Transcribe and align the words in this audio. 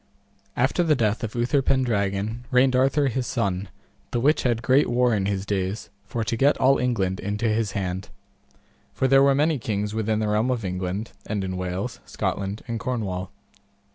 After 0.57 0.81
the 0.81 0.95
death 0.95 1.23
of 1.23 1.35
Uther 1.35 1.61
Pendragon 1.61 2.43
reigned 2.49 2.75
Arthur 2.75 3.05
his 3.07 3.27
son, 3.27 3.69
the 4.09 4.19
which 4.19 4.41
had 4.41 4.63
great 4.63 4.89
war 4.89 5.13
in 5.13 5.27
his 5.27 5.45
days 5.45 5.91
for 6.07 6.23
to 6.23 6.35
get 6.35 6.57
all 6.57 6.79
England 6.79 7.19
into 7.19 7.47
his 7.47 7.73
hand. 7.73 8.09
For 8.95 9.07
there 9.07 9.21
were 9.21 9.35
many 9.35 9.59
kings 9.59 9.93
within 9.93 10.17
the 10.17 10.27
realm 10.27 10.49
of 10.49 10.65
England, 10.65 11.11
and 11.27 11.43
in 11.43 11.55
Wales, 11.55 11.99
Scotland, 12.07 12.63
and 12.67 12.79
Cornwall. 12.79 13.29